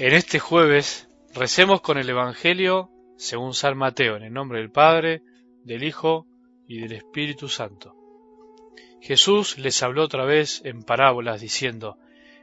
[0.00, 5.22] En este jueves recemos con el Evangelio según San Mateo, en el nombre del Padre,
[5.64, 6.24] del Hijo
[6.68, 7.96] y del Espíritu Santo.
[9.00, 11.98] Jesús les habló otra vez en parábolas diciendo,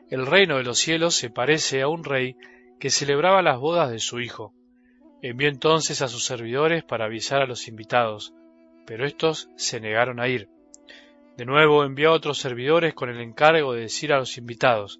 [0.09, 2.35] El reino de los cielos se parece a un rey
[2.77, 4.53] que celebraba las bodas de su hijo.
[5.21, 8.33] Envió entonces a sus servidores para avisar a los invitados,
[8.85, 10.49] pero estos se negaron a ir.
[11.37, 14.99] De nuevo envió a otros servidores con el encargo de decir a los invitados,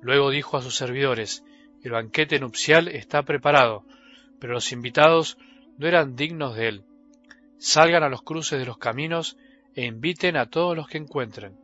[0.00, 1.44] Luego dijo a sus servidores,
[1.82, 3.84] el banquete nupcial está preparado,
[4.38, 5.38] pero los invitados
[5.76, 6.84] no eran dignos de él.
[7.58, 9.36] Salgan a los cruces de los caminos
[9.74, 11.56] e inviten a todos los que encuentren.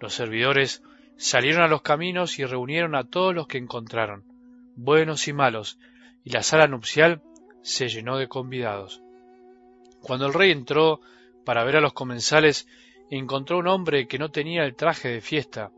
[0.00, 0.82] Los servidores
[1.16, 4.24] salieron a los caminos y reunieron a todos los que encontraron,
[4.74, 5.78] buenos y malos,
[6.24, 7.22] y la sala nupcial
[7.62, 9.02] se llenó de convidados.
[10.00, 11.00] Cuando el rey entró
[11.44, 12.66] para ver a los comensales,
[13.10, 15.70] encontró un hombre que no tenía el traje de fiesta.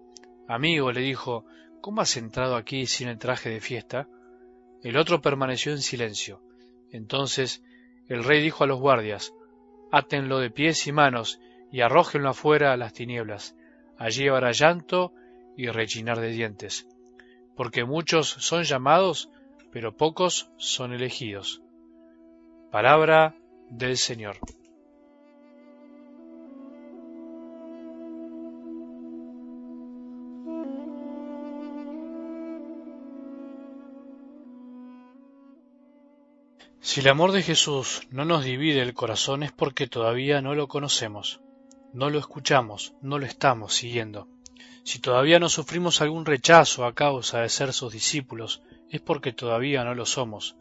[0.48, 1.44] Amigo, le dijo,
[1.84, 4.08] ¿Cómo has entrado aquí sin el traje de fiesta?
[4.82, 6.40] El otro permaneció en silencio.
[6.90, 7.62] Entonces
[8.08, 9.34] el rey dijo a los guardias,
[9.92, 11.40] Átenlo de pies y manos
[11.70, 13.54] y arrójenlo afuera a las tinieblas.
[13.98, 15.12] Allí habrá llanto
[15.58, 16.88] y rechinar de dientes.
[17.54, 19.28] Porque muchos son llamados,
[19.70, 21.60] pero pocos son elegidos.
[22.70, 23.36] Palabra
[23.68, 24.38] del Señor.
[36.86, 40.68] Si el amor de Jesús no nos divide el corazón es porque todavía no lo
[40.68, 41.40] conocemos,
[41.94, 44.28] no lo escuchamos, no lo estamos siguiendo.
[44.82, 49.82] Si todavía no sufrimos algún rechazo a causa de ser sus discípulos, es porque todavía
[49.82, 50.58] no lo somos.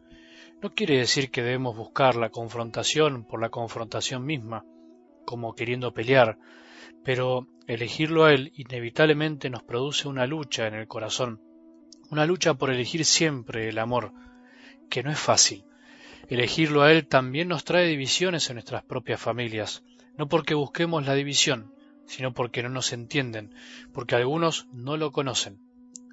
[0.62, 4.64] No quiere decir que debemos buscar la confrontación por la confrontación misma,
[5.26, 6.38] como queriendo pelear,
[7.04, 11.42] pero elegirlo a Él inevitablemente nos produce una lucha en el corazón,
[12.10, 14.14] una lucha por elegir siempre el amor,
[14.90, 15.66] que no es fácil
[16.34, 19.84] Elegirlo a Él también nos trae divisiones en nuestras propias familias,
[20.18, 21.76] no porque busquemos la división,
[22.08, 23.54] sino porque no nos entienden,
[23.94, 25.60] porque algunos no lo conocen.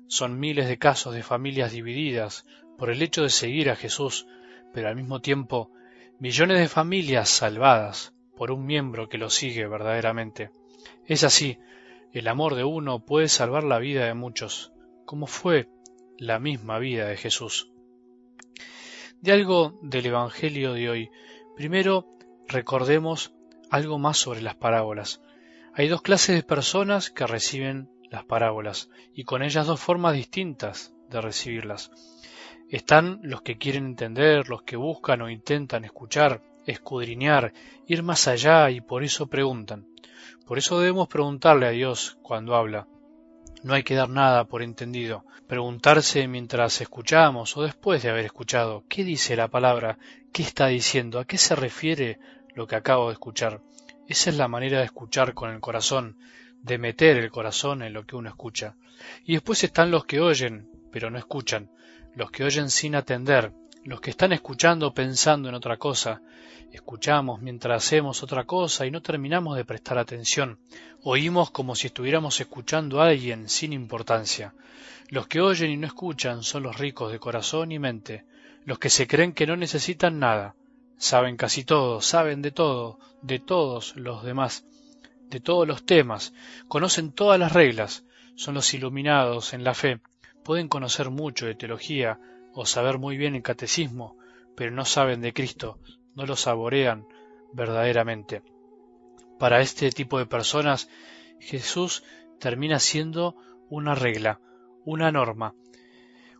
[0.08, 2.44] Son miles de casos de familias divididas
[2.76, 4.26] por el hecho de seguir a Jesús,
[4.74, 5.72] pero al mismo tiempo
[6.18, 10.50] millones de familias salvadas por un miembro que lo sigue verdaderamente.
[11.06, 11.60] Es así,
[12.12, 14.70] el amor de uno puede salvar la vida de muchos,
[15.06, 15.70] como fue
[16.18, 17.70] la misma vida de Jesús
[19.20, 21.10] de algo del Evangelio de hoy.
[21.56, 22.06] Primero,
[22.48, 23.34] recordemos
[23.70, 25.20] algo más sobre las parábolas.
[25.74, 30.94] Hay dos clases de personas que reciben las parábolas y con ellas dos formas distintas
[31.08, 31.90] de recibirlas.
[32.68, 37.52] Están los que quieren entender, los que buscan o intentan escuchar, escudriñar,
[37.86, 39.86] ir más allá y por eso preguntan.
[40.46, 42.86] Por eso debemos preguntarle a Dios cuando habla.
[43.62, 45.24] No hay que dar nada por entendido.
[45.46, 49.98] Preguntarse mientras escuchamos o después de haber escuchado, ¿qué dice la palabra?
[50.32, 51.18] ¿Qué está diciendo?
[51.18, 52.18] ¿A qué se refiere
[52.54, 53.60] lo que acabo de escuchar?
[54.08, 56.16] Esa es la manera de escuchar con el corazón,
[56.62, 58.76] de meter el corazón en lo que uno escucha.
[59.24, 61.70] Y después están los que oyen, pero no escuchan,
[62.14, 63.52] los que oyen sin atender,
[63.84, 66.20] los que están escuchando pensando en otra cosa,
[66.72, 70.58] escuchamos mientras hacemos otra cosa y no terminamos de prestar atención,
[71.02, 74.54] oímos como si estuviéramos escuchando a alguien sin importancia.
[75.08, 78.24] Los que oyen y no escuchan son los ricos de corazón y mente,
[78.64, 80.54] los que se creen que no necesitan nada,
[80.96, 84.64] saben casi todo, saben de todo, de todos los demás,
[85.28, 86.34] de todos los temas,
[86.68, 88.04] conocen todas las reglas,
[88.36, 90.00] son los iluminados en la fe,
[90.44, 92.20] pueden conocer mucho de teología,
[92.52, 94.16] o saber muy bien el catecismo,
[94.56, 95.78] pero no saben de Cristo,
[96.14, 97.06] no lo saborean
[97.52, 98.42] verdaderamente.
[99.38, 100.88] Para este tipo de personas,
[101.38, 102.04] Jesús
[102.38, 103.36] termina siendo
[103.68, 104.40] una regla,
[104.84, 105.54] una norma,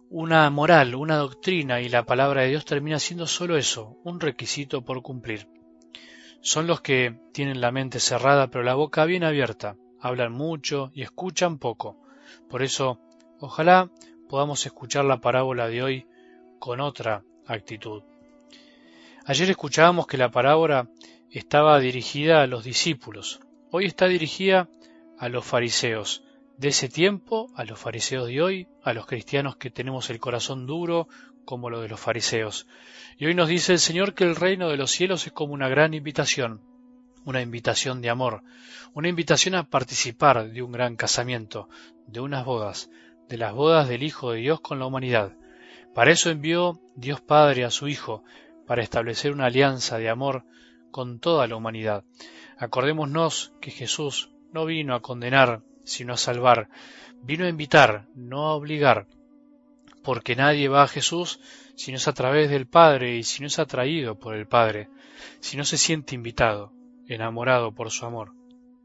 [0.08, 4.84] una moral, una doctrina y la palabra de Dios termina siendo solo eso, un requisito
[4.84, 5.48] por cumplir.
[6.40, 11.02] Son los que tienen la mente cerrada pero la boca bien abierta, hablan mucho y
[11.02, 11.96] escuchan poco.
[12.48, 12.98] Por eso,
[13.38, 13.90] ojalá
[14.30, 16.06] podamos escuchar la parábola de hoy
[16.60, 18.04] con otra actitud.
[19.26, 20.88] Ayer escuchábamos que la parábola
[21.32, 23.40] estaba dirigida a los discípulos,
[23.72, 24.68] hoy está dirigida
[25.18, 26.22] a los fariseos,
[26.56, 30.64] de ese tiempo a los fariseos de hoy, a los cristianos que tenemos el corazón
[30.64, 31.08] duro
[31.44, 32.68] como lo de los fariseos.
[33.18, 35.68] Y hoy nos dice el Señor que el reino de los cielos es como una
[35.68, 36.60] gran invitación,
[37.24, 38.44] una invitación de amor,
[38.94, 41.68] una invitación a participar de un gran casamiento,
[42.06, 42.90] de unas bodas,
[43.30, 45.32] de las bodas del Hijo de Dios con la humanidad.
[45.94, 48.24] Para eso envió Dios Padre a su Hijo,
[48.66, 50.44] para establecer una alianza de amor
[50.90, 52.04] con toda la humanidad.
[52.58, 56.68] Acordémonos que Jesús no vino a condenar, sino a salvar,
[57.22, 59.06] vino a invitar, no a obligar,
[60.02, 61.40] porque nadie va a Jesús
[61.76, 64.88] si no es a través del Padre y si no es atraído por el Padre,
[65.38, 66.72] si no se siente invitado,
[67.06, 68.39] enamorado por su amor.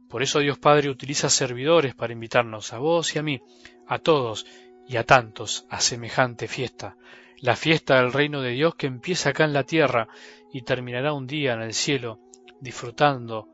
[0.09, 3.41] Por eso Dios Padre utiliza servidores para invitarnos a vos y a mí,
[3.87, 4.45] a todos
[4.87, 6.97] y a tantos, a semejante fiesta,
[7.39, 10.07] la fiesta del reino de Dios que empieza acá en la tierra
[10.53, 12.19] y terminará un día en el cielo,
[12.61, 13.49] disfrutando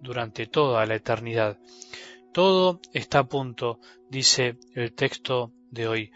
[0.00, 1.58] durante toda la eternidad.
[2.32, 6.12] Todo está a punto, dice el texto de hoy.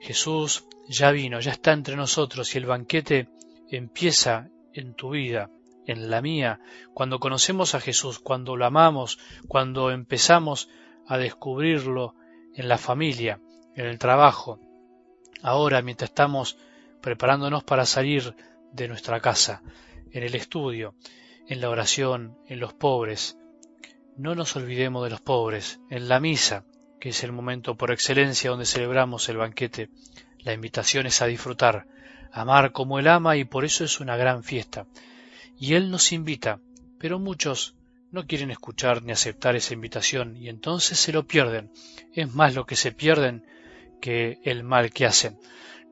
[0.00, 3.28] Jesús ya vino, ya está entre nosotros y el banquete
[3.70, 5.50] empieza en tu vida,
[5.88, 6.60] en la mía,
[6.92, 9.18] cuando conocemos a Jesús, cuando lo amamos,
[9.48, 10.68] cuando empezamos
[11.06, 12.14] a descubrirlo
[12.54, 13.40] en la familia,
[13.74, 14.60] en el trabajo,
[15.42, 16.58] ahora mientras estamos
[17.00, 18.36] preparándonos para salir
[18.70, 19.62] de nuestra casa,
[20.12, 20.94] en el estudio,
[21.46, 23.38] en la oración, en los pobres.
[24.14, 26.64] No nos olvidemos de los pobres, en la misa,
[27.00, 29.88] que es el momento por excelencia donde celebramos el banquete.
[30.40, 31.86] La invitación es a disfrutar,
[32.30, 34.86] amar como Él ama y por eso es una gran fiesta.
[35.58, 36.60] Y Él nos invita,
[36.98, 37.74] pero muchos
[38.10, 41.70] no quieren escuchar ni aceptar esa invitación y entonces se lo pierden.
[42.14, 43.44] Es más lo que se pierden
[44.00, 45.38] que el mal que hacen.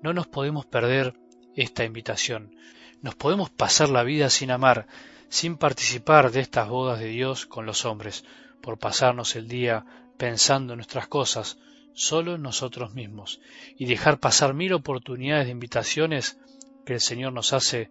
[0.02, 1.14] No nos podemos perder
[1.56, 2.54] esta invitación.
[3.02, 4.86] Nos podemos pasar la vida sin amar,
[5.28, 8.24] sin participar de estas bodas de Dios con los hombres,
[8.60, 9.84] por pasarnos el día
[10.16, 11.58] pensando en nuestras cosas,
[11.92, 13.40] solo en nosotros mismos,
[13.76, 16.38] y dejar pasar mil oportunidades de invitaciones
[16.84, 17.90] que el Señor nos hace